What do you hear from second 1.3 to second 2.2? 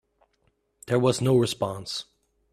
response.